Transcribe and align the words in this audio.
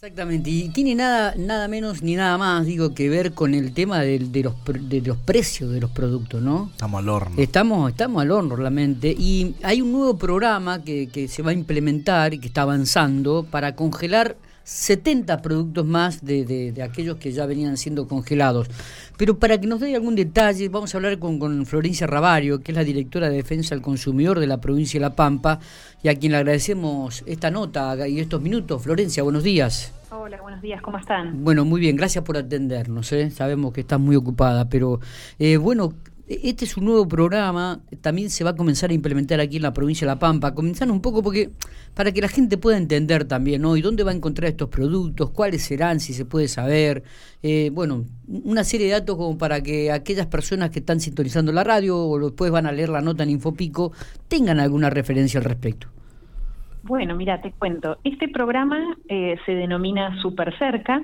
Exactamente, 0.00 0.48
y 0.48 0.68
tiene 0.68 0.94
nada, 0.94 1.34
nada 1.36 1.66
menos 1.66 2.04
ni 2.04 2.14
nada 2.14 2.38
más, 2.38 2.64
digo, 2.64 2.94
que 2.94 3.08
ver 3.08 3.32
con 3.32 3.52
el 3.52 3.74
tema 3.74 3.98
de, 3.98 4.20
los, 4.44 4.54
de 4.88 5.00
los 5.00 5.16
precios 5.16 5.72
de 5.72 5.80
los 5.80 5.90
productos, 5.90 6.40
¿no? 6.40 6.68
Estamos 6.70 7.00
al 7.00 7.08
horno. 7.08 7.34
Estamos, 7.36 7.90
estamos 7.90 8.22
al 8.22 8.30
horno 8.30 8.54
realmente. 8.54 9.08
Y 9.08 9.56
hay 9.64 9.82
un 9.82 9.90
nuevo 9.90 10.16
programa 10.16 10.84
que, 10.84 11.08
que 11.08 11.26
se 11.26 11.42
va 11.42 11.50
a 11.50 11.54
implementar 11.54 12.32
y 12.32 12.38
que 12.38 12.46
está 12.46 12.62
avanzando 12.62 13.44
para 13.50 13.74
congelar 13.74 14.36
70 14.68 15.40
productos 15.40 15.86
más 15.86 16.22
de, 16.22 16.44
de, 16.44 16.82
aquellos 16.82 17.16
que 17.16 17.32
ya 17.32 17.46
venían 17.46 17.78
siendo 17.78 18.06
congelados. 18.06 18.68
Pero 19.16 19.38
para 19.38 19.58
que 19.58 19.66
nos 19.66 19.80
dé 19.80 19.94
algún 19.94 20.14
detalle, 20.14 20.68
vamos 20.68 20.94
a 20.94 20.98
hablar 20.98 21.18
con, 21.18 21.38
con, 21.38 21.64
Florencia 21.64 22.06
Ravario, 22.06 22.60
que 22.60 22.72
es 22.72 22.76
la 22.76 22.84
directora 22.84 23.30
de 23.30 23.36
Defensa 23.36 23.74
al 23.74 23.80
Consumidor 23.80 24.38
de 24.38 24.46
la 24.46 24.60
provincia 24.60 25.00
de 25.00 25.06
La 25.06 25.16
Pampa, 25.16 25.58
y 26.02 26.08
a 26.08 26.14
quien 26.16 26.32
le 26.32 26.38
agradecemos 26.38 27.24
esta 27.26 27.50
nota 27.50 28.06
y 28.06 28.20
estos 28.20 28.42
minutos. 28.42 28.82
Florencia, 28.82 29.22
buenos 29.22 29.42
días. 29.42 29.94
Hola, 30.10 30.38
buenos 30.42 30.60
días, 30.60 30.82
¿cómo 30.82 30.98
están? 30.98 31.42
Bueno, 31.42 31.64
muy 31.64 31.80
bien, 31.80 31.96
gracias 31.96 32.22
por 32.22 32.36
atendernos. 32.36 33.10
¿eh? 33.12 33.30
Sabemos 33.30 33.72
que 33.72 33.80
estás 33.80 33.98
muy 33.98 34.16
ocupada, 34.16 34.68
pero 34.68 35.00
eh, 35.38 35.56
bueno, 35.56 35.94
este 36.28 36.66
es 36.66 36.76
un 36.76 36.84
nuevo 36.84 37.08
programa, 37.08 37.80
también 38.02 38.28
se 38.28 38.44
va 38.44 38.50
a 38.50 38.56
comenzar 38.56 38.90
a 38.90 38.92
implementar 38.92 39.40
aquí 39.40 39.56
en 39.56 39.62
la 39.62 39.72
provincia 39.72 40.06
de 40.06 40.12
La 40.12 40.18
Pampa. 40.18 40.54
Comenzando 40.54 40.92
un 40.92 41.00
poco 41.00 41.22
porque 41.22 41.50
para 41.94 42.12
que 42.12 42.20
la 42.20 42.28
gente 42.28 42.58
pueda 42.58 42.76
entender 42.76 43.24
también, 43.24 43.62
¿no? 43.62 43.76
¿Y 43.76 43.80
dónde 43.80 44.04
va 44.04 44.10
a 44.10 44.14
encontrar 44.14 44.50
estos 44.50 44.68
productos? 44.68 45.30
¿Cuáles 45.30 45.62
serán? 45.62 46.00
Si 46.00 46.12
se 46.12 46.24
puede 46.26 46.48
saber. 46.48 47.02
Eh, 47.42 47.70
bueno, 47.72 48.04
una 48.26 48.62
serie 48.64 48.86
de 48.86 48.92
datos 48.92 49.16
como 49.16 49.38
para 49.38 49.62
que 49.62 49.90
aquellas 49.90 50.26
personas 50.26 50.70
que 50.70 50.80
están 50.80 51.00
sintonizando 51.00 51.50
la 51.50 51.64
radio 51.64 51.96
o 51.98 52.18
después 52.18 52.50
van 52.50 52.66
a 52.66 52.72
leer 52.72 52.90
la 52.90 53.00
nota 53.00 53.22
en 53.22 53.30
Infopico 53.30 53.92
tengan 54.28 54.60
alguna 54.60 54.90
referencia 54.90 55.40
al 55.40 55.44
respecto. 55.44 55.88
Bueno, 56.82 57.16
mira, 57.16 57.40
te 57.40 57.52
cuento. 57.52 57.98
Este 58.04 58.28
programa 58.28 58.96
eh, 59.08 59.36
se 59.44 59.52
denomina 59.52 60.20
Super 60.22 60.56
Cerca. 60.58 61.02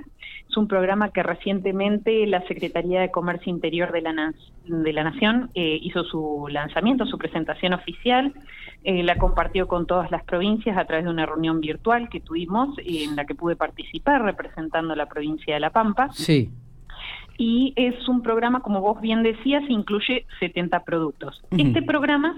Es 0.48 0.56
un 0.56 0.68
programa 0.68 1.10
que 1.10 1.22
recientemente 1.22 2.26
la 2.26 2.46
Secretaría 2.46 3.00
de 3.00 3.10
Comercio 3.10 3.50
Interior 3.50 3.90
de 3.92 4.02
la, 4.02 4.34
de 4.66 4.92
la 4.92 5.04
Nación 5.04 5.50
eh, 5.54 5.78
hizo 5.82 6.04
su 6.04 6.46
lanzamiento, 6.48 7.06
su 7.06 7.18
presentación 7.18 7.72
oficial. 7.72 8.32
Eh, 8.84 9.02
la 9.02 9.16
compartió 9.16 9.66
con 9.66 9.86
todas 9.86 10.10
las 10.10 10.22
provincias 10.24 10.76
a 10.76 10.84
través 10.84 11.06
de 11.06 11.10
una 11.10 11.26
reunión 11.26 11.60
virtual 11.60 12.08
que 12.08 12.20
tuvimos 12.20 12.76
en 12.84 13.16
la 13.16 13.24
que 13.24 13.34
pude 13.34 13.56
participar 13.56 14.22
representando 14.22 14.94
la 14.94 15.06
provincia 15.06 15.54
de 15.54 15.60
La 15.60 15.70
Pampa. 15.70 16.10
Sí 16.12 16.50
y 17.36 17.72
es 17.76 18.08
un 18.08 18.22
programa, 18.22 18.60
como 18.60 18.80
vos 18.80 19.00
bien 19.00 19.22
decías, 19.22 19.62
incluye 19.68 20.26
70 20.40 20.84
productos. 20.84 21.42
Este 21.50 21.82
programa 21.82 22.36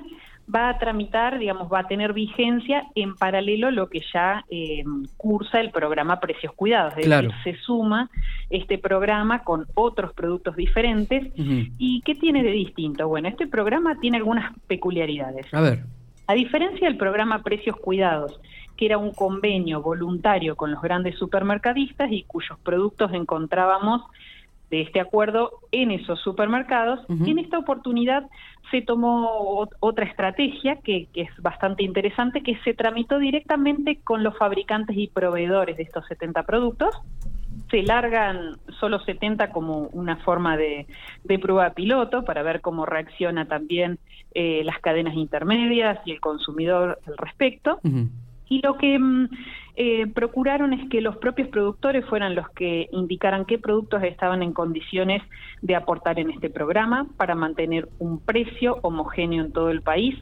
va 0.53 0.69
a 0.69 0.79
tramitar, 0.79 1.39
digamos, 1.39 1.73
va 1.73 1.81
a 1.81 1.87
tener 1.87 2.13
vigencia 2.13 2.87
en 2.95 3.15
paralelo 3.17 3.69
a 3.69 3.71
lo 3.71 3.89
que 3.89 4.01
ya 4.13 4.45
eh, 4.49 4.85
cursa 5.17 5.61
el 5.61 5.71
programa 5.71 6.21
Precios 6.21 6.53
Cuidados. 6.55 6.95
Es 6.97 7.09
decir, 7.09 7.31
se 7.43 7.57
suma 7.57 8.11
este 8.51 8.79
programa 8.79 9.43
con 9.43 9.67
otros 9.75 10.13
productos 10.13 10.57
diferentes. 10.57 11.33
¿Y 11.37 12.01
qué 12.03 12.15
tiene 12.15 12.43
de 12.43 12.53
distinto? 12.53 13.09
Bueno, 13.09 13.29
este 13.29 13.47
programa 13.47 13.99
tiene 14.01 14.19
algunas 14.19 14.57
peculiaridades. 14.67 15.53
A 15.53 15.61
ver. 15.61 15.81
A 16.29 16.35
diferencia 16.35 16.89
del 16.89 16.97
programa 16.97 17.43
Precios 17.43 17.77
Cuidados, 17.77 18.41
que 18.77 18.87
era 18.87 18.99
un 18.99 19.13
convenio 19.13 19.81
voluntario 19.81 20.57
con 20.57 20.71
los 20.71 20.83
grandes 20.83 21.17
supermercadistas 21.17 22.11
y 22.11 22.25
cuyos 22.25 22.59
productos 22.61 23.13
encontrábamos 23.13 24.03
de 24.70 24.83
este 24.83 25.00
acuerdo 25.00 25.61
en 25.70 25.91
esos 25.91 26.20
supermercados. 26.20 27.00
En 27.09 27.39
esta 27.39 27.59
oportunidad 27.59 28.25
se 28.70 28.83
tomó 28.83 29.69
otra 29.81 30.05
estrategia 30.05 30.77
que, 30.77 31.09
es 31.14 31.28
bastante 31.39 31.84
interesante, 31.84 32.42
que 32.42 32.59
se 32.64 32.75
tramitó 32.75 33.19
directamente 33.19 34.00
con 34.03 34.22
los 34.22 34.37
fabricantes 34.37 34.97
y 34.97 35.06
proveedores 35.09 35.77
de 35.77 35.84
estos 35.84 36.05
70 36.06 36.42
productos. 36.42 36.94
Se 37.70 37.83
largan 37.83 38.56
solo 38.81 39.00
70 39.00 39.50
como 39.50 39.89
una 39.92 40.17
forma 40.17 40.56
de, 40.56 40.87
prueba 41.41 41.70
piloto 41.70 42.25
para 42.25 42.42
ver 42.42 42.61
cómo 42.61 42.87
reacciona 42.87 43.47
también 43.47 43.98
eh, 44.34 44.62
las 44.65 44.81
cadenas 44.81 45.15
intermedias 45.15 45.99
y 46.05 46.12
el 46.12 46.21
consumidor 46.21 46.99
al 47.06 47.16
respecto. 47.16 47.81
Y 48.49 48.61
lo 48.62 48.77
que 48.77 48.99
mm, 48.99 49.29
eh, 49.77 50.07
procuraron 50.09 50.73
es 50.73 50.89
que 50.89 51.01
los 51.01 51.17
propios 51.19 51.49
productores 51.49 52.05
fueran 52.07 52.34
los 52.34 52.49
que 52.51 52.89
indicaran 52.93 53.45
qué 53.45 53.59
productos 53.59 54.03
estaban 54.03 54.43
en 54.43 54.53
condiciones 54.53 55.23
de 55.62 55.75
aportar 55.75 56.19
en 56.19 56.31
este 56.31 56.51
programa 56.51 57.06
para 57.17 57.35
mantener 57.35 57.89
un 57.99 58.21
precio 58.21 58.79
homogéneo 58.83 59.45
en 59.45 59.53
todo 59.53 59.71
el 59.71 59.83
país 59.83 60.17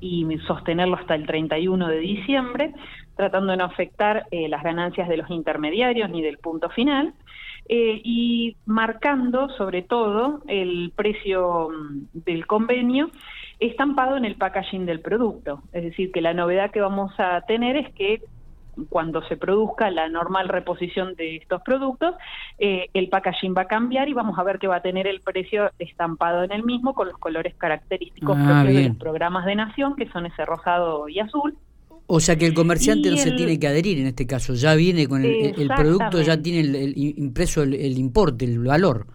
y 0.00 0.26
sostenerlo 0.46 0.96
hasta 0.96 1.14
el 1.14 1.26
31 1.26 1.88
de 1.88 1.98
diciembre, 1.98 2.72
tratando 3.16 3.52
de 3.52 3.58
no 3.58 3.64
afectar 3.64 4.26
eh, 4.30 4.48
las 4.48 4.62
ganancias 4.62 5.08
de 5.08 5.18
los 5.18 5.30
intermediarios 5.30 6.08
ni 6.08 6.22
del 6.22 6.38
punto 6.38 6.70
final, 6.70 7.12
eh, 7.68 8.00
y 8.02 8.56
marcando 8.64 9.48
sobre 9.50 9.82
todo 9.82 10.40
el 10.48 10.92
precio 10.96 11.68
mm, 11.68 12.18
del 12.24 12.46
convenio 12.46 13.10
estampado 13.60 14.16
en 14.16 14.24
el 14.24 14.36
packaging 14.36 14.86
del 14.86 15.00
producto. 15.00 15.62
Es 15.72 15.84
decir, 15.84 16.10
que 16.10 16.20
la 16.20 16.34
novedad 16.34 16.70
que 16.70 16.80
vamos 16.80 17.12
a 17.18 17.42
tener 17.42 17.76
es 17.76 17.92
que 17.94 18.22
cuando 18.88 19.22
se 19.22 19.36
produzca 19.36 19.90
la 19.90 20.08
normal 20.08 20.48
reposición 20.48 21.14
de 21.14 21.36
estos 21.36 21.60
productos, 21.62 22.14
eh, 22.58 22.86
el 22.94 23.08
packaging 23.08 23.54
va 23.56 23.62
a 23.62 23.66
cambiar 23.66 24.08
y 24.08 24.14
vamos 24.14 24.38
a 24.38 24.42
ver 24.42 24.58
que 24.58 24.68
va 24.68 24.76
a 24.76 24.82
tener 24.82 25.06
el 25.06 25.20
precio 25.20 25.70
estampado 25.78 26.42
en 26.44 26.52
el 26.52 26.64
mismo 26.64 26.94
con 26.94 27.08
los 27.08 27.18
colores 27.18 27.54
característicos 27.56 28.36
ah, 28.38 28.62
propios 28.62 28.82
de 28.82 28.88
los 28.88 28.96
programas 28.96 29.44
de 29.44 29.56
nación, 29.56 29.96
que 29.96 30.08
son 30.08 30.26
ese 30.26 30.44
rosado 30.46 31.08
y 31.08 31.20
azul. 31.20 31.56
O 32.06 32.18
sea 32.18 32.36
que 32.36 32.46
el 32.46 32.54
comerciante 32.54 33.10
no 33.10 33.16
se 33.16 33.32
tiene 33.32 33.60
que 33.60 33.68
adherir 33.68 34.00
en 34.00 34.06
este 34.08 34.26
caso, 34.26 34.54
ya 34.54 34.74
viene 34.74 35.06
con 35.06 35.24
el, 35.24 35.68
producto, 35.76 36.22
ya 36.22 36.40
tiene 36.40 36.60
el, 36.60 36.94
impreso 36.96 37.62
el 37.62 37.98
importe, 37.98 38.46
el 38.46 38.58
valor. 38.58 39.06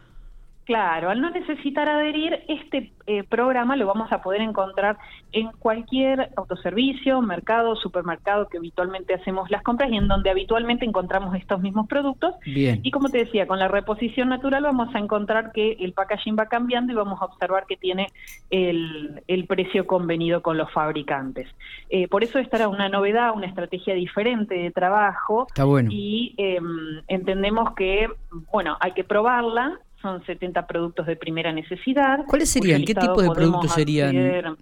Claro, 0.65 1.11
al 1.11 1.21
no 1.21 1.29
necesitar 1.29 1.87
adherir, 1.87 2.43
este 2.47 2.91
eh, 3.05 3.23
programa 3.23 3.75
lo 3.75 3.85
vamos 3.85 4.11
a 4.11 4.23
poder 4.23 4.41
encontrar 4.41 4.97
en 5.31 5.51
cualquier 5.59 6.31
autoservicio, 6.35 7.21
mercado, 7.21 7.75
supermercado 7.75 8.47
que 8.47 8.57
habitualmente 8.57 9.13
hacemos 9.13 9.51
las 9.51 9.61
compras 9.61 9.91
y 9.91 9.97
en 9.97 10.07
donde 10.07 10.31
habitualmente 10.31 10.83
encontramos 10.83 11.35
estos 11.35 11.61
mismos 11.61 11.87
productos. 11.87 12.33
Bien. 12.43 12.79
Y 12.81 12.89
como 12.89 13.09
te 13.09 13.19
decía, 13.19 13.45
con 13.45 13.59
la 13.59 13.67
reposición 13.67 14.29
natural 14.29 14.63
vamos 14.63 14.93
a 14.95 14.97
encontrar 14.97 15.51
que 15.51 15.73
el 15.73 15.93
packaging 15.93 16.35
va 16.35 16.47
cambiando 16.47 16.93
y 16.93 16.95
vamos 16.95 17.21
a 17.21 17.25
observar 17.25 17.67
que 17.67 17.77
tiene 17.77 18.07
el, 18.49 19.21
precio 19.47 19.85
convenido 19.85 20.41
con 20.41 20.57
los 20.57 20.71
fabricantes. 20.71 21.47
Eh, 21.91 22.07
por 22.07 22.23
eso 22.23 22.39
esta 22.39 22.57
era 22.57 22.69
una 22.69 22.89
novedad, 22.89 23.33
una 23.35 23.45
estrategia 23.45 23.93
diferente 23.93 24.55
de 24.55 24.71
trabajo. 24.71 25.45
Está 25.47 25.65
bueno. 25.65 25.89
Y 25.91 26.33
em, 26.37 27.01
entendemos 27.07 27.75
que, 27.75 28.09
bueno, 28.51 28.77
hay 28.79 28.93
que 28.93 29.03
probarla 29.03 29.79
son 30.01 30.25
70 30.25 30.65
productos 30.67 31.05
de 31.07 31.15
primera 31.15 31.51
necesidad. 31.51 32.19
¿Cuáles 32.27 32.49
serían? 32.49 32.83
¿Qué 32.83 32.95
tipo 32.95 33.21
de 33.21 33.29
productos 33.31 33.73
serían? 33.73 34.57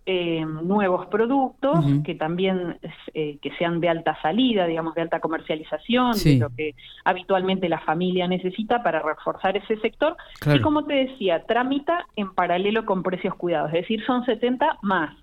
eh, 0.09 0.45
nuevos 0.45 1.07
productos 1.07 1.85
que 2.05 2.15
también 2.15 2.79
eh, 3.13 3.39
que 3.43 3.51
sean 3.57 3.81
de 3.81 3.89
alta 3.89 4.17
salida, 4.23 4.67
digamos 4.67 4.95
de 4.95 5.03
alta 5.03 5.19
comercialización, 5.21 6.13
de 6.13 6.39
lo 6.39 6.51
que 6.51 6.75
habitualmente 7.05 7.69
la 7.69 7.81
familia 7.81 8.29
necesita 8.29 8.83
para 8.83 9.01
reforzar 9.01 9.57
ese 9.57 9.77
sector. 9.79 10.17
Y 10.55 10.61
como 10.61 10.85
te 10.85 10.95
decía, 10.95 11.45
tramita 11.45 12.07
en 12.15 12.35
paralelo 12.35 12.85
con 12.85 13.03
precios 13.03 13.35
cuidados, 13.35 13.69
es 13.75 13.83
decir, 13.83 14.05
son 14.07 14.25
70 14.25 14.79
más 14.83 15.17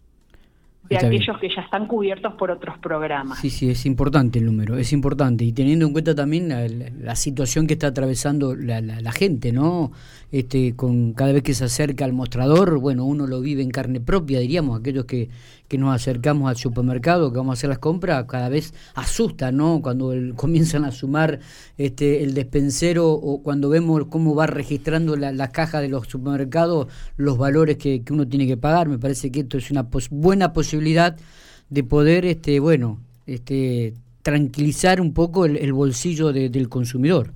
de 0.89 0.97
aquellos 0.97 1.37
que 1.39 1.49
ya 1.49 1.61
están 1.61 1.87
cubiertos 1.87 2.33
por 2.33 2.51
otros 2.51 2.77
programas. 2.79 3.39
Sí, 3.39 3.49
sí, 3.49 3.69
es 3.69 3.85
importante 3.85 4.39
el 4.39 4.45
número, 4.45 4.77
es 4.77 4.91
importante. 4.91 5.45
Y 5.45 5.53
teniendo 5.53 5.85
en 5.85 5.93
cuenta 5.93 6.13
también 6.13 6.49
la, 6.49 7.15
situación 7.15 7.67
que 7.67 7.73
está 7.73 7.87
atravesando 7.87 8.55
la, 8.55 8.81
la, 8.81 9.11
gente, 9.11 9.51
¿no? 9.51 9.91
Este, 10.31 10.75
con 10.75 11.13
cada 11.13 11.31
vez 11.31 11.43
que 11.43 11.53
se 11.53 11.63
acerca 11.65 12.05
al 12.05 12.11
mostrador, 12.11 12.79
bueno, 12.79 13.05
uno 13.05 13.27
lo 13.27 13.39
vive 13.39 13.61
en 13.61 13.69
carne 13.69 14.01
propia, 14.01 14.39
diríamos, 14.39 14.79
aquellos 14.79 15.05
que, 15.05 15.29
que 15.67 15.77
nos 15.77 15.95
acercamos 15.95 16.49
al 16.49 16.57
supermercado, 16.57 17.31
que 17.31 17.37
vamos 17.37 17.53
a 17.53 17.57
hacer 17.57 17.69
las 17.69 17.79
compras, 17.79 18.25
cada 18.27 18.49
vez 18.49 18.73
asusta, 18.95 19.51
¿no? 19.51 19.81
Cuando 19.81 20.13
comienzan 20.35 20.85
a 20.85 20.91
sumar 20.91 21.39
este, 21.77 22.23
el 22.23 22.33
despensero 22.33 23.11
o 23.11 23.41
cuando 23.41 23.69
vemos 23.69 24.05
cómo 24.09 24.35
va 24.35 24.47
registrando 24.47 25.15
la, 25.15 25.31
la 25.31 25.51
caja 25.51 25.81
de 25.81 25.89
los 25.89 26.07
supermercados 26.07 26.87
los 27.15 27.37
valores 27.37 27.77
que, 27.77 28.03
que, 28.03 28.13
uno 28.13 28.27
tiene 28.27 28.47
que 28.47 28.57
pagar. 28.57 28.89
Me 28.89 28.97
parece 28.97 29.31
que 29.31 29.41
esto 29.41 29.57
es 29.57 29.71
una 29.71 29.87
buena 30.11 30.51
posibilidad 30.51 30.72
de 31.69 31.83
poder, 31.83 32.25
este, 32.25 32.59
bueno, 32.59 32.99
este, 33.25 33.93
tranquilizar 34.21 35.01
un 35.01 35.13
poco 35.13 35.45
el, 35.45 35.73
bolsillo 35.73 36.31
del 36.31 36.69
consumidor. 36.69 37.33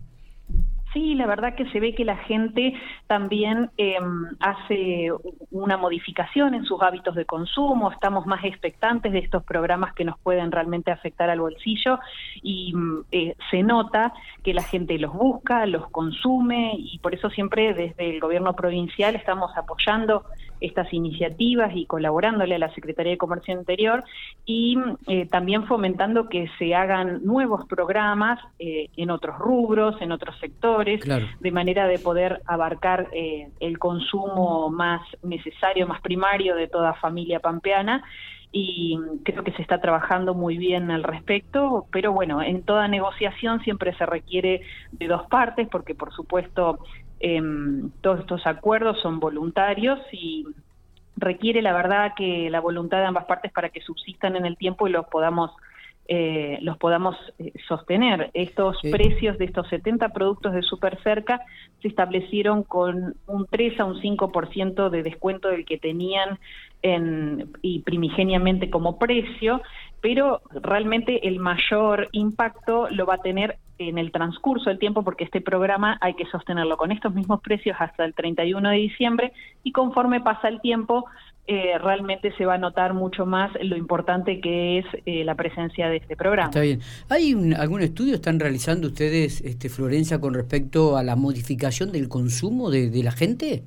La 1.18 1.26
verdad 1.26 1.56
que 1.56 1.70
se 1.72 1.80
ve 1.80 1.94
que 1.94 2.06
la 2.06 2.18
gente 2.18 2.74
también 3.08 3.70
em, 3.78 4.26
hace 4.40 5.10
una 5.52 5.78
modificación 5.78 6.54
en 6.54 6.64
sus 6.64 6.82
hábitos 6.82 7.16
de 7.16 7.26
consumo, 7.26 7.92
estamos 7.92 8.26
más 8.26 8.44
expectantes 8.46 9.12
de 9.12 9.20
estos 9.20 9.44
programas 9.44 9.94
que 9.94 10.06
nos 10.06 10.18
pueden 10.20 10.52
realmente 10.52 10.92
afectar 10.92 11.30
al 11.30 11.40
bolsillo 11.40 12.00
y 12.42 12.74
mm, 12.74 13.06
eh, 13.12 13.36
se 13.52 13.64
nota 13.64 14.14
que 14.44 14.54
la 14.54 14.64
gente 14.64 14.98
los 15.00 15.14
busca, 15.14 15.66
los 15.66 15.90
consume 15.90 16.74
y 16.78 17.00
por 17.00 17.14
eso 17.14 17.30
siempre 17.30 17.74
desde 17.74 18.10
el 18.10 18.20
gobierno 18.20 18.54
provincial 18.54 19.16
estamos 19.16 19.52
apoyando 19.58 20.24
estas 20.60 20.92
iniciativas 20.94 21.72
y 21.76 21.86
colaborándole 21.86 22.56
a 22.56 22.60
la 22.60 22.74
Secretaría 22.74 23.12
de 23.12 23.18
Comercio 23.18 23.54
Interior 23.54 24.04
y 24.46 24.78
eh, 25.08 25.28
también 25.28 25.66
fomentando 25.68 26.30
que 26.30 26.50
se 26.58 26.74
hagan 26.74 27.24
nuevos 27.24 27.66
programas 27.68 28.40
eh, 28.60 28.90
en 28.98 29.12
otros 29.12 29.38
rubros, 29.38 30.02
en 30.02 30.12
otros 30.12 30.38
sectores, 30.40 31.07
de 31.40 31.52
manera 31.52 31.88
de 31.88 32.00
poder 32.00 32.42
abarcar 32.46 33.08
eh, 33.14 33.50
el 33.60 33.80
consumo 33.80 34.70
más 34.70 35.02
necesario, 35.24 35.88
más 35.88 36.02
primario 36.02 36.56
de 36.56 36.68
toda 36.68 36.94
familia 36.96 37.40
pampeana 37.40 38.04
y 38.52 38.98
creo 39.24 39.44
que 39.44 39.52
se 39.52 39.62
está 39.62 39.80
trabajando 39.82 40.34
muy 40.34 40.58
bien 40.58 40.90
al 40.90 41.04
respecto, 41.04 41.86
pero 41.92 42.14
bueno, 42.14 42.42
en 42.42 42.64
toda 42.64 42.88
negociación 42.88 43.62
siempre 43.62 43.94
se 43.98 44.06
requiere 44.06 44.62
de 44.92 45.08
dos 45.08 45.28
partes, 45.28 45.68
porque 45.70 45.96
por 45.96 46.14
supuesto 46.14 46.80
eh, 47.20 47.42
todos 48.02 48.22
estos 48.22 48.48
acuerdos 48.48 49.00
son 49.02 49.20
voluntarios 49.20 50.00
y 50.12 50.46
requiere 51.18 51.62
la 51.62 51.74
verdad 51.74 52.14
que 52.16 52.50
la 52.50 52.60
voluntad 52.60 53.00
de 53.00 53.06
ambas 53.06 53.26
partes 53.26 53.52
para 53.52 53.70
que 53.70 53.82
subsistan 53.82 54.36
en 54.36 54.46
el 54.46 54.56
tiempo 54.56 54.88
y 54.88 54.92
los 54.92 55.08
podamos 55.08 55.52
eh, 56.10 56.58
los 56.62 56.78
podamos 56.78 57.16
eh, 57.38 57.52
sostener. 57.68 58.32
Estos 58.34 58.78
precios 58.82 59.38
de 59.38 59.46
estos 59.46 59.68
70 59.68 60.10
productos 60.10 60.54
de 60.54 60.62
super 60.62 60.98
cerca 61.04 61.42
se 61.82 61.90
establecieron 61.90 62.64
con 62.64 63.16
un 63.28 63.46
3 63.50 63.80
a 63.80 63.86
un 63.86 64.02
5% 64.02 64.90
de 64.90 65.04
descuento 65.04 65.50
del 65.50 65.66
que 65.66 65.78
tenían 65.78 66.40
en, 66.82 67.52
y 67.62 67.80
primigeniamente 67.80 68.70
como 68.70 68.98
precio, 68.98 69.62
pero 70.00 70.42
realmente 70.52 71.28
el 71.28 71.40
mayor 71.40 72.08
impacto 72.14 72.88
lo 72.90 73.06
va 73.06 73.16
a 73.16 73.22
tener 73.22 73.58
en 73.80 73.98
el 73.98 74.12
transcurso 74.12 74.70
del 74.70 74.80
tiempo 74.80 75.04
porque 75.04 75.24
este 75.24 75.42
programa 75.42 75.98
hay 76.02 76.14
que 76.16 76.26
sostenerlo 76.28 76.78
con 76.78 76.92
estos 76.92 77.14
mismos 77.14 77.42
precios 77.42 77.76
hasta 77.80 78.06
el 78.06 78.14
31 78.14 78.70
de 78.70 78.76
diciembre 78.78 79.34
y 79.64 79.72
conforme 79.72 80.22
pasa 80.22 80.48
el 80.48 80.62
tiempo 80.62 81.06
eh, 81.48 81.78
realmente 81.82 82.34
se 82.38 82.46
va 82.46 82.56
a 82.56 82.58
notar 82.58 82.94
mucho 82.94 83.26
más 83.26 83.52
lo 83.62 83.78
importante 83.78 84.42
que 84.42 84.80
es 84.80 84.86
eh, 85.06 85.24
la 85.24 85.36
presencia 85.36 85.90
de 85.90 85.98
este 85.98 86.18
programa. 86.18 86.50
Está 86.50 86.62
bien. 86.62 86.82
¿Hay 87.10 87.34
algún 87.58 87.82
estudio 87.82 88.16
están 88.16 88.40
realizando 88.40 88.88
ustedes, 88.88 89.42
este, 89.42 89.70
Florencia, 89.70 90.20
con 90.20 90.34
respecto 90.34 90.98
a 90.98 91.04
la 91.04 91.16
modificación 91.16 91.92
del 91.92 92.10
consumo 92.10 92.70
de, 92.70 92.90
de 92.90 93.04
la 93.04 93.12
gente? 93.12 93.64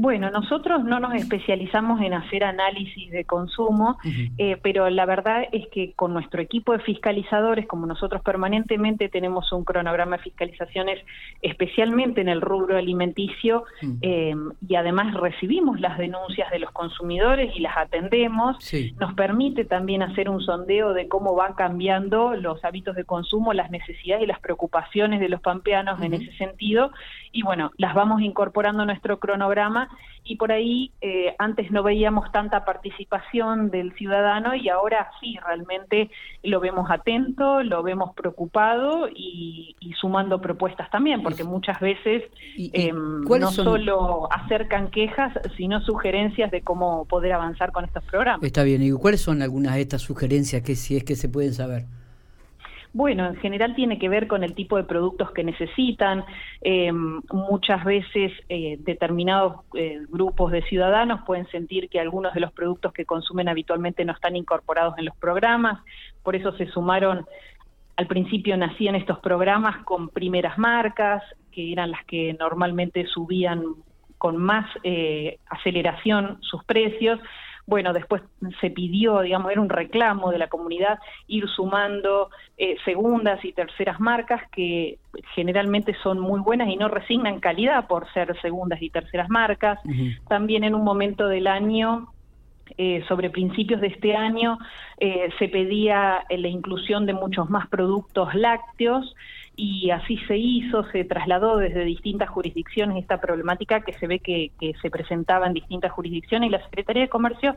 Bueno, 0.00 0.30
nosotros 0.30 0.84
no 0.84 1.00
nos 1.00 1.12
especializamos 1.14 2.00
en 2.02 2.14
hacer 2.14 2.44
análisis 2.44 3.10
de 3.10 3.24
consumo, 3.24 3.98
eh, 4.38 4.56
pero 4.62 4.88
la 4.90 5.04
verdad 5.06 5.48
es 5.50 5.66
que 5.72 5.92
con 5.94 6.14
nuestro 6.14 6.40
equipo 6.40 6.72
de 6.72 6.78
fiscalizadores, 6.78 7.66
como 7.66 7.84
nosotros 7.84 8.22
permanentemente 8.22 9.08
tenemos 9.08 9.50
un 9.50 9.64
cronograma 9.64 10.18
de 10.18 10.22
fiscalizaciones, 10.22 11.04
especialmente 11.42 12.20
en 12.20 12.28
el 12.28 12.40
rubro 12.40 12.78
alimenticio, 12.78 13.64
eh, 14.00 14.36
y 14.68 14.76
además 14.76 15.14
recibimos 15.14 15.80
las 15.80 15.98
denuncias 15.98 16.48
de 16.52 16.60
los 16.60 16.70
consumidores 16.70 17.50
y 17.56 17.58
las 17.58 17.76
atendemos, 17.76 18.56
nos 19.00 19.14
permite 19.14 19.64
también 19.64 20.04
hacer 20.04 20.30
un 20.30 20.40
sondeo 20.40 20.92
de 20.92 21.08
cómo 21.08 21.34
van 21.34 21.54
cambiando 21.54 22.36
los 22.36 22.64
hábitos 22.64 22.94
de 22.94 23.02
consumo, 23.02 23.52
las 23.52 23.72
necesidades 23.72 24.22
y 24.22 24.26
las 24.28 24.38
preocupaciones 24.38 25.18
de 25.18 25.28
los 25.28 25.40
pampeanos 25.40 26.00
en 26.00 26.14
ese 26.14 26.30
sentido, 26.36 26.92
y 27.32 27.42
bueno, 27.42 27.72
las 27.78 27.94
vamos 27.94 28.22
incorporando 28.22 28.84
a 28.84 28.86
nuestro 28.86 29.18
cronograma 29.18 29.87
y 30.28 30.36
por 30.36 30.52
ahí 30.52 30.92
eh, 31.00 31.34
antes 31.38 31.70
no 31.70 31.82
veíamos 31.82 32.30
tanta 32.30 32.64
participación 32.64 33.70
del 33.70 33.94
ciudadano 33.94 34.54
y 34.54 34.68
ahora 34.68 35.10
sí, 35.20 35.38
realmente 35.44 36.10
lo 36.42 36.60
vemos 36.60 36.90
atento, 36.90 37.62
lo 37.62 37.82
vemos 37.82 38.14
preocupado 38.14 39.08
y, 39.08 39.74
sumando 39.98 40.40
propuestas 40.40 40.88
también, 40.90 41.22
porque 41.22 41.42
muchas 41.42 41.80
veces 41.80 42.22
em, 42.56 43.22
no 43.22 43.50
solo 43.50 44.28
acercan 44.30 44.90
quejas, 44.90 45.32
sino 45.56 45.80
sugerencias 45.80 46.50
de 46.52 46.60
cómo 46.60 47.06
poder 47.06 47.32
avanzar 47.32 47.72
con 47.72 47.84
estos 47.84 48.04
programas. 48.04 48.44
Está 48.44 48.62
bien, 48.62 48.82
¿y 48.82 48.92
cuáles 48.92 49.22
son 49.22 49.42
algunas 49.42 49.74
de 49.74 49.80
estas 49.80 50.02
sugerencias 50.02 50.62
que 50.62 50.76
si 50.76 50.96
es 50.96 51.04
que 51.04 51.16
se 51.16 51.28
pueden 51.28 51.54
saber? 51.54 51.86
Bueno, 52.92 53.26
en 53.26 53.36
general 53.36 53.74
tiene 53.74 53.98
que 53.98 54.08
ver 54.08 54.26
con 54.26 54.42
el 54.42 54.54
tipo 54.54 54.76
de 54.76 54.84
productos 54.84 55.30
que 55.32 55.44
necesitan. 55.44 56.24
Eh, 56.62 56.90
muchas 56.92 57.84
veces 57.84 58.32
eh, 58.48 58.78
determinados 58.80 59.60
eh, 59.74 60.00
grupos 60.08 60.52
de 60.52 60.62
ciudadanos 60.62 61.20
pueden 61.26 61.46
sentir 61.48 61.90
que 61.90 62.00
algunos 62.00 62.32
de 62.32 62.40
los 62.40 62.52
productos 62.52 62.92
que 62.92 63.04
consumen 63.04 63.48
habitualmente 63.48 64.04
no 64.04 64.12
están 64.12 64.36
incorporados 64.36 64.94
en 64.96 65.04
los 65.04 65.16
programas, 65.16 65.80
por 66.22 66.34
eso 66.34 66.52
se 66.56 66.66
sumaron, 66.66 67.26
al 67.96 68.06
principio 68.06 68.56
nacían 68.56 68.94
estos 68.94 69.18
programas 69.18 69.84
con 69.84 70.08
primeras 70.08 70.56
marcas, 70.56 71.22
que 71.52 71.72
eran 71.72 71.90
las 71.90 72.04
que 72.06 72.36
normalmente 72.38 73.06
subían 73.06 73.62
con 74.16 74.36
más 74.36 74.66
aceleración 75.50 76.38
sus 76.40 76.64
precios 76.64 77.20
bueno, 77.68 77.92
después 77.92 78.22
se 78.62 78.70
pidió, 78.70 79.20
digamos, 79.20 79.52
era 79.52 79.60
un 79.60 79.68
reclamo 79.68 80.30
de 80.30 80.38
la 80.38 80.48
comunidad 80.48 80.98
ir 81.26 81.46
sumando 81.48 82.30
eh, 82.56 82.76
segundas 82.86 83.44
y 83.44 83.52
terceras 83.52 84.00
marcas 84.00 84.40
que 84.50 84.98
generalmente 85.34 85.94
son 86.02 86.18
muy 86.18 86.40
buenas 86.40 86.70
y 86.70 86.76
no 86.76 86.88
resignan 86.88 87.40
calidad 87.40 87.86
por 87.86 88.10
ser 88.14 88.34
segundas 88.40 88.80
y 88.80 88.88
terceras 88.88 89.28
marcas. 89.28 89.78
También 90.28 90.64
en 90.64 90.74
un 90.74 90.82
momento 90.82 91.28
del 91.28 91.46
año 91.46 92.08
eh, 92.78 93.04
sobre 93.06 93.28
principios 93.28 93.82
de 93.82 93.88
este 93.88 94.16
año 94.16 94.58
eh, 94.98 95.28
se 95.38 95.48
pedía 95.48 96.24
la 96.30 96.48
inclusión 96.48 97.04
de 97.04 97.12
muchos 97.12 97.50
más 97.50 97.68
productos 97.68 98.34
lácteos 98.34 99.14
y 99.60 99.90
así 99.90 100.16
se 100.28 100.38
hizo, 100.38 100.84
se 100.92 101.02
trasladó 101.02 101.56
desde 101.56 101.84
distintas 101.84 102.30
jurisdicciones 102.30 102.96
esta 102.96 103.20
problemática 103.20 103.80
que 103.80 103.92
se 103.94 104.06
ve 104.06 104.20
que, 104.20 104.52
se 104.80 104.88
presentaba 104.88 105.48
en 105.48 105.52
distintas 105.52 105.90
jurisdicciones 105.90 106.48
y 106.48 106.52
la 106.52 106.62
Secretaría 106.62 107.02
de 107.02 107.08
Comercio 107.08 107.56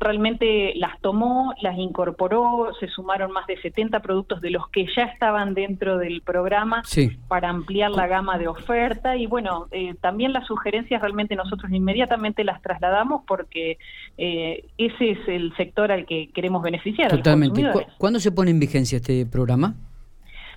realmente 0.00 0.72
las 0.76 0.98
tomó, 1.02 1.52
las 1.60 1.76
incorporó, 1.76 2.70
se 2.80 2.88
sumaron 2.88 3.30
más 3.30 3.46
de 3.46 3.60
70 3.60 4.00
productos 4.00 4.40
de 4.40 4.50
los 4.52 4.68
que 4.70 4.86
ya 4.96 5.02
estaban 5.02 5.52
dentro 5.52 5.98
del 5.98 6.22
programa 6.22 6.82
para 7.28 7.50
ampliar 7.50 7.90
la 7.90 8.06
gama 8.06 8.38
de 8.38 8.48
oferta 8.48 9.14
y 9.18 9.26
bueno, 9.26 9.66
eh, 9.70 9.94
también 10.00 10.32
las 10.32 10.46
sugerencias 10.46 11.02
realmente 11.02 11.36
nosotros 11.36 11.70
inmediatamente 11.70 12.42
las 12.42 12.62
trasladamos 12.62 13.22
porque 13.26 13.76
eh, 14.16 14.64
ese 14.78 15.10
es 15.10 15.18
el 15.28 15.54
sector 15.58 15.92
al 15.92 16.06
que 16.06 16.30
queremos 16.32 16.62
beneficiar. 16.62 17.10
Totalmente. 17.10 17.62
¿Cuándo 17.98 18.18
se 18.18 18.32
pone 18.32 18.50
en 18.50 18.60
vigencia 18.60 18.96
este 18.96 19.26
programa? 19.26 19.74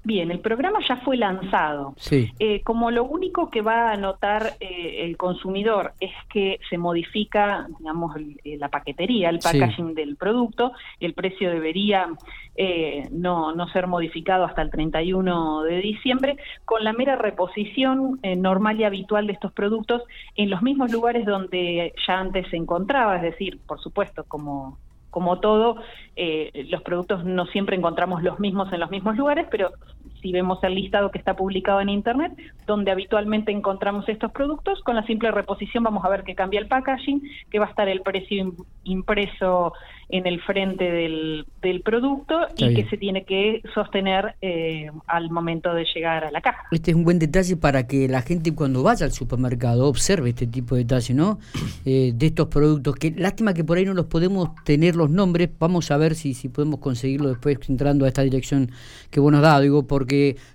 Bien, 0.03 0.31
el 0.31 0.39
programa 0.39 0.79
ya 0.87 0.97
fue 0.97 1.17
lanzado. 1.17 1.95
Eh, 2.11 2.61
como 2.63 2.91
lo 2.91 3.03
único 3.03 3.49
que 3.49 3.61
va 3.61 3.91
a 3.91 3.97
notar 3.97 4.53
eh, 4.59 5.05
el 5.05 5.17
consumidor 5.17 5.93
es 5.99 6.11
que 6.29 6.59
se 6.69 6.77
modifica, 6.77 7.67
digamos, 7.79 8.15
eh, 8.43 8.57
la 8.57 8.69
paquetería, 8.69 9.29
el 9.29 9.39
packaging 9.39 9.93
del 9.93 10.15
producto, 10.15 10.73
el 10.99 11.13
precio 11.13 11.51
debería 11.51 12.07
no, 13.11 13.53
no 13.53 13.67
ser 13.67 13.85
modificado 13.85 14.43
hasta 14.43 14.63
el 14.63 14.71
31 14.71 15.61
de 15.61 15.77
diciembre, 15.77 16.37
con 16.65 16.83
la 16.83 16.91
mera 16.91 17.15
reposición 17.15 18.19
normal 18.37 18.79
y 18.79 18.83
habitual 18.83 19.27
de 19.27 19.33
estos 19.33 19.51
productos 19.51 20.01
en 20.35 20.49
los 20.49 20.63
mismos 20.63 20.91
lugares 20.91 21.25
donde 21.25 21.93
ya 22.07 22.19
antes 22.19 22.47
se 22.49 22.57
encontraba, 22.57 23.17
es 23.17 23.21
decir, 23.21 23.59
por 23.67 23.79
supuesto, 23.79 24.23
como 24.23 24.79
como 25.17 25.39
todo, 25.39 25.77
eh, 26.15 26.67
los 26.69 26.83
productos 26.83 27.25
no 27.25 27.47
siempre 27.47 27.75
encontramos 27.75 28.21
los 28.21 28.39
mismos 28.39 28.71
en 28.71 28.79
los 28.79 28.91
mismos 28.91 29.17
lugares, 29.17 29.47
pero 29.49 29.71
si 30.21 30.31
vemos 30.31 30.63
el 30.63 30.75
listado 30.75 31.11
que 31.11 31.17
está 31.17 31.35
publicado 31.35 31.81
en 31.81 31.89
Internet, 31.89 32.33
donde 32.65 32.91
habitualmente 32.91 33.51
encontramos 33.51 34.07
estos 34.09 34.31
productos, 34.31 34.81
con 34.81 34.95
la 34.95 35.05
simple 35.05 35.31
reposición 35.31 35.83
vamos 35.83 36.03
a 36.05 36.09
ver 36.09 36.23
que 36.23 36.35
cambia 36.35 36.59
el 36.59 36.67
packaging, 36.67 37.21
que 37.49 37.59
va 37.59 37.65
a 37.65 37.69
estar 37.69 37.87
el 37.87 38.01
precio 38.01 38.53
impreso 38.83 39.73
en 40.09 40.25
el 40.25 40.41
frente 40.41 40.89
del, 40.89 41.45
del 41.61 41.81
producto 41.81 42.39
y 42.55 42.73
que 42.73 42.87
se 42.89 42.97
tiene 42.97 43.25
que 43.25 43.61
sostener 43.73 44.35
eh, 44.41 44.89
al 45.05 45.29
momento 45.29 45.73
de 45.73 45.85
llegar 45.93 46.23
a 46.23 46.31
la 46.31 46.39
caja. 46.39 46.63
Este 46.71 46.91
es 46.91 46.97
un 46.97 47.03
buen 47.03 47.19
detalle 47.19 47.57
para 47.57 47.87
que 47.87 48.07
la 48.07 48.21
gente 48.21 48.55
cuando 48.55 48.83
vaya 48.83 49.05
al 49.05 49.11
supermercado 49.11 49.87
observe 49.87 50.29
este 50.29 50.47
tipo 50.47 50.75
de 50.75 50.83
detalle, 50.83 51.13
¿no? 51.13 51.39
Eh, 51.85 52.13
de 52.15 52.25
estos 52.27 52.47
productos, 52.47 52.95
que 52.95 53.11
lástima 53.11 53.53
que 53.53 53.65
por 53.65 53.77
ahí 53.77 53.85
no 53.85 53.93
los 53.93 54.05
podemos 54.05 54.55
tener 54.63 54.95
los 54.95 55.09
nombres, 55.09 55.49
vamos 55.59 55.91
a 55.91 55.97
ver 55.97 56.15
si, 56.15 56.33
si 56.33 56.47
podemos 56.47 56.79
conseguirlo 56.79 57.29
después 57.29 57.57
entrando 57.69 58.05
a 58.05 58.07
esta 58.07 58.21
dirección 58.21 58.71
que 59.11 59.19
vos 59.19 59.31
nos 59.31 59.41
dado, 59.41 59.61
digo, 59.61 59.87
porque 59.87 60.06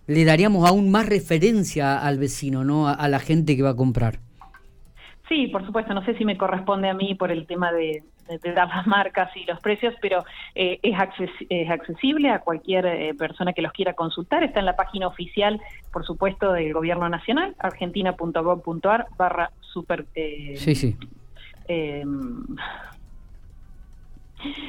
le 0.07 0.25
daríamos 0.25 0.69
aún 0.69 0.91
más 0.91 1.09
referencia 1.09 1.99
al 1.99 2.19
vecino, 2.19 2.65
¿no? 2.65 2.89
a 2.89 3.09
la 3.09 3.19
gente 3.19 3.57
que 3.57 3.63
va 3.63 3.71
a 3.71 3.77
comprar. 3.77 4.19
Sí, 5.29 5.49
por 5.49 5.65
supuesto, 5.65 5.95
no 5.95 6.05
sé 6.05 6.15
si 6.19 6.25
me 6.25 6.37
corresponde 6.37 6.91
a 6.91 6.95
mí 6.95 7.15
por 7.15 7.31
el 7.31 7.47
tema 7.47 7.73
de, 7.73 8.03
de 8.29 8.53
dar 8.53 8.69
las 8.69 8.87
marcas 8.87 9.35
y 9.37 9.45
los 9.45 9.61
precios, 9.61 9.95
pero 10.01 10.25
eh, 10.55 10.79
es, 10.83 10.95
es, 11.49 11.71
accesible 11.71 12.31
a 12.31 12.41
cualquier 12.41 12.87
eh, 12.87 13.15
persona 13.15 13.53
que 13.53 13.63
los 13.63 13.73
quiera 13.73 13.95
consultar. 13.95 14.43
Está 14.43 14.61
en 14.61 14.67
la 14.67 14.77
página 14.77 15.07
oficial, 15.07 15.61
por 15.93 16.05
supuesto, 16.05 16.53
del 16.53 16.73
Gobierno 16.73 17.09
Nacional, 17.09 17.55
argentina.gov.ar 17.59 19.07
barra 19.17 19.51
super... 19.61 20.07
Eh, 20.15 20.55
sí, 20.57 20.75
sí. 20.75 20.97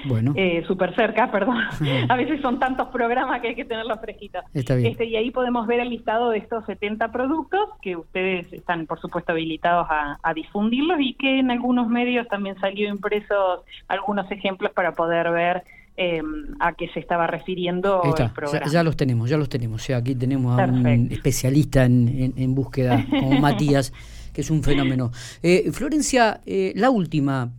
Bueno. 0.06 0.34
Eh, 0.44 0.64
súper 0.68 0.94
cerca, 0.96 1.32
perdón. 1.32 1.58
a 2.10 2.16
veces 2.16 2.42
son 2.42 2.60
tantos 2.60 2.90
programas 2.90 3.40
que 3.40 3.50
hay 3.50 3.56
que 3.56 3.66
tenerlos 3.66 4.00
fresquitos. 4.02 4.44
Está 4.54 4.76
bien. 4.76 4.92
Este, 4.92 5.06
y 5.06 5.16
ahí 5.16 5.32
podemos 5.32 5.68
ver 5.68 5.80
el 5.80 5.90
listado 5.90 6.32
de 6.32 6.40
estos 6.40 6.66
70 6.66 7.12
productos 7.12 7.70
que 7.82 7.96
ustedes 7.96 8.52
están, 8.52 8.86
por 8.88 9.00
supuesto, 9.00 9.32
habilitados 9.32 9.88
a, 9.90 10.34
difundirlos 10.34 11.00
y 11.00 11.14
que 11.14 11.40
en 11.40 11.52
algunos 11.52 11.88
medios 11.88 12.28
también 12.28 12.60
salió 12.60 12.90
impresos 12.90 13.62
algunos 13.88 14.30
ejemplos 14.32 14.72
para 14.74 14.94
poder 14.94 15.32
ver 15.32 15.64
em, 15.96 16.56
a 16.60 16.74
qué 16.74 16.90
se 16.90 17.00
estaba 17.00 17.28
refiriendo 17.28 18.02
el 18.04 18.32
programa. 18.32 18.68
Ya, 18.68 18.84
los 18.84 18.98
tenemos, 18.98 19.30
ya 19.30 19.38
los 19.38 19.48
tenemos. 19.48 19.82
O 19.82 19.86
sea, 19.86 19.98
aquí 19.98 20.16
tenemos 20.16 20.60
a 20.60 20.66
un 20.66 21.10
especialista 21.12 21.86
en, 21.86 22.56
búsqueda, 22.56 23.06
como 23.10 23.32
Matías, 23.40 23.94
que 24.34 24.42
es 24.42 24.50
un 24.50 24.64
fenómeno. 24.64 25.12
Eh, 25.44 25.72
Florencia, 25.72 26.42
eh, 26.46 26.74
la 26.76 26.90
última 26.90 27.52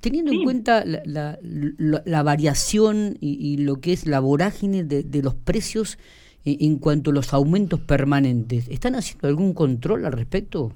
Teniendo 0.00 0.32
en 0.32 0.44
cuenta 0.44 0.84
la, 0.84 2.22
variación 2.22 3.16
y, 3.20 3.56
lo 3.58 3.80
que 3.80 3.92
es 3.92 4.06
la 4.06 4.20
vorágine 4.20 4.84
de, 4.84 5.22
los 5.22 5.34
precios 5.34 5.98
en, 6.44 6.78
cuanto 6.78 7.10
a 7.10 7.14
los 7.14 7.32
aumentos 7.32 7.80
permanentes, 7.80 8.68
¿están 8.68 8.94
haciendo 8.94 9.28
algún 9.28 9.54
control 9.54 10.04
al 10.04 10.12
respecto? 10.12 10.72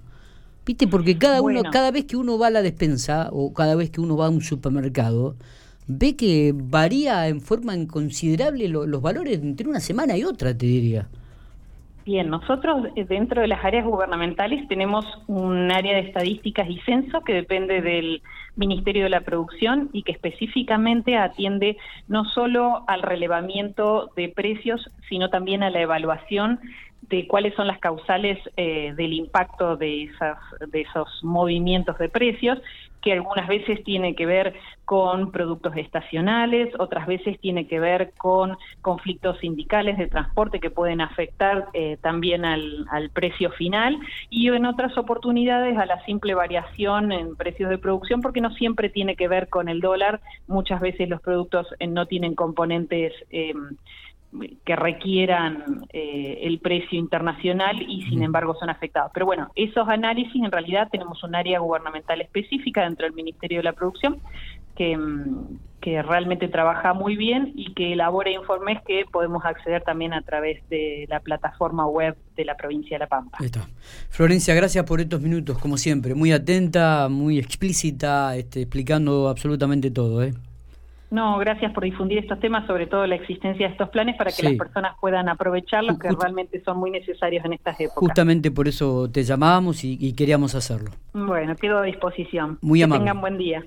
¿Viste? 0.65 0.87
Porque 0.87 1.19
cada 1.19 1.41
uno, 1.43 1.63
cada 1.71 1.91
vez 1.91 2.05
que 2.05 2.17
uno 2.17 2.39
va 2.39 2.49
a 2.49 2.51
la 2.51 2.63
despensa 2.63 3.29
o 3.33 3.53
cada 3.53 3.75
vez 3.75 3.91
que 3.91 4.01
uno 4.01 4.17
va 4.17 4.27
a 4.27 4.31
un 4.31 4.43
supermercado, 4.43 5.37
ve 5.87 6.17
que 6.17 6.55
varía 6.55 7.27
en 7.29 7.41
forma 7.41 7.75
inconsiderable 7.75 8.69
los 8.69 9.03
valores 9.03 9.41
entre 9.41 9.69
una 9.69 9.81
semana 9.81 10.17
y 10.17 10.25
otra, 10.25 10.57
te 10.57 10.67
diría. 10.67 11.09
Bien, 12.09 12.31
nosotros 12.31 12.87
eh, 12.97 13.05
dentro 13.05 13.43
de 13.43 13.49
las 13.49 13.63
áreas 13.63 13.85
gubernamentales 13.85 14.67
tenemos 14.67 15.05
un 15.27 15.71
área 15.71 15.93
de 15.93 16.09
estadísticas 16.09 16.67
y 16.67 16.81
censo 16.87 17.21
que 17.21 17.35
depende 17.35 17.83
del 17.83 18.23
Ministerio 18.57 19.03
de 19.03 19.11
la 19.11 19.21
Producción 19.21 19.91
y 19.93 20.05
que 20.05 20.13
específicamente 20.13 21.19
atiende 21.19 21.77
no 22.07 22.25
solo 22.25 22.83
al 22.87 23.03
relevamiento 23.03 24.11
de 24.17 24.31
precios, 24.31 24.91
sino 25.11 25.29
también 25.29 25.63
a 25.63 25.69
la 25.69 25.83
evaluación 25.83 26.61
de 27.09 27.27
cuáles 27.27 27.55
son 27.55 27.67
las 27.67 27.79
causales 27.79 28.39
eh, 28.57 28.93
del 28.97 29.13
impacto 29.13 29.77
de, 29.77 30.05
esas, 30.05 30.39
de 30.69 30.83
esos 30.83 31.09
movimientos 31.23 31.97
de 31.99 32.09
precios 32.09 32.59
que 33.03 33.13
algunas 33.13 33.47
veces 33.47 33.83
tiene 33.85 34.15
que 34.15 34.27
ver 34.27 34.55
con 34.85 35.31
productos 35.31 35.77
estacionales, 35.77 36.73
otras 36.79 37.07
veces 37.07 37.39
tiene 37.41 37.67
que 37.67 37.79
ver 37.79 38.13
con 38.17 38.57
conflictos 38.81 39.39
sindicales 39.39 39.99
de 39.99 40.09
transporte 40.09 40.61
que 40.61 40.71
pueden 40.71 41.01
afectar 41.01 41.69
eh, 41.75 41.99
también 42.01 42.45
al, 42.45 42.87
precio 43.13 43.51
final 43.51 43.99
y 44.31 44.49
en 44.49 44.67
otras 44.67 44.97
oportunidades 44.99 45.77
a 45.79 45.87
la 45.87 46.05
simple 46.05 46.35
variación 46.35 47.13
en 47.13 47.37
precios 47.37 47.71
de 47.71 47.79
producción 47.79 48.21
porque 48.21 48.41
no 48.41 48.51
siempre 48.53 48.89
tiene 48.89 49.15
que 49.15 49.29
ver 49.29 49.49
con 49.49 49.69
el 49.69 49.81
dólar, 49.81 50.21
muchas 50.47 50.81
veces 50.81 51.09
los 51.09 51.21
productos 51.21 51.67
eh, 51.79 51.87
no 51.87 52.07
tienen 52.07 52.35
componentes 52.35 53.13
eh, 53.31 53.53
que 54.65 54.77
requieran 54.77 55.87
eh, 55.93 56.41
el 56.43 56.59
precio 56.59 56.99
internacional 56.99 57.81
y 57.81 58.03
sin 58.11 58.23
embargo 58.23 58.55
son 58.59 58.69
afectados. 58.69 59.11
Pero 59.15 59.27
bueno, 59.27 59.51
esos 59.55 59.89
análisis 59.89 60.43
en 60.43 60.53
realidad 60.53 60.89
tenemos 60.91 61.23
un 61.25 61.35
área 61.35 61.61
gubernamental 61.61 62.21
específica 62.21 62.83
dentro 62.83 63.07
del 63.07 63.15
Ministerio 63.15 63.59
de 63.59 63.65
la 63.65 63.73
Producción 63.73 64.21
que, 64.77 64.97
mm, 64.97 65.59
que 65.81 66.03
realmente 66.03 66.49
trabaja 66.49 66.93
muy 66.93 67.17
bien 67.17 67.53
y 67.57 67.73
que 67.73 67.95
elabora 67.95 68.31
informes 68.31 68.81
que 68.87 69.05
podemos 69.11 69.45
acceder 69.45 69.83
también 69.83 70.13
a 70.13 70.23
través 70.23 70.61
de 70.69 71.07
la 71.09 71.21
plataforma 71.21 71.87
web 71.87 72.17
de 72.37 72.45
la 72.45 72.57
provincia 72.57 72.97
de 72.97 72.99
La 73.01 73.07
Pampa. 73.07 73.39
está. 73.43 73.67
Florencia, 74.11 74.55
gracias 74.55 74.85
por 74.85 75.01
estos 75.01 75.21
minutos, 75.21 75.59
como 75.59 75.77
siempre, 75.79 76.15
muy 76.15 76.33
atenta, 76.33 77.09
muy 77.09 77.39
explícita, 77.39 78.37
este, 78.37 78.63
explicando 78.63 79.29
absolutamente 79.29 79.91
todo. 79.91 80.23
¿eh? 80.23 80.35
No, 81.11 81.39
gracias 81.39 81.73
por 81.73 81.85
difundir 81.85 82.19
estos 82.19 82.39
temas, 82.39 82.67
sobre 82.67 82.87
todo 82.87 83.07
la 83.07 83.15
existencia 83.15 83.67
de 83.67 83.73
estos 83.73 83.89
planes 83.89 84.17
para 84.17 84.31
que 84.31 84.43
las 84.43 84.55
personas 84.55 84.95
puedan 85.01 85.29
aprovecharlos, 85.29 85.99
que 85.99 86.09
realmente 86.11 86.63
son 86.65 86.79
muy 86.79 86.91
necesarios 86.91 87.45
en 87.45 87.55
estas 87.55 87.81
épocas. 87.81 87.99
Justamente 87.99 88.51
por 88.51 88.69
eso 88.69 89.11
te 89.11 89.23
llamábamos 89.23 89.85
y, 89.85 90.13
queríamos 90.13 90.55
hacerlo. 90.55 90.91
Bueno, 91.15 91.57
quedo 91.57 91.79
a 91.79 91.83
disposición. 91.83 92.59
Muy 92.61 92.81
que 92.81 92.85
amable. 92.85 93.05
tengan 93.05 93.21
buen 93.21 93.39
día. 93.39 93.57